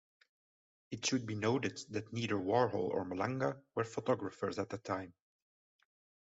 It 0.89 1.05
should 1.05 1.27
be 1.27 1.35
noted 1.35 1.79
that 1.91 2.11
neither 2.11 2.33
Warhol 2.33 2.89
or 2.89 3.05
Malanga 3.05 3.61
were 3.75 3.83
photographers 3.83 4.57
at 4.57 4.69
the 4.69 4.79
time. 4.79 5.13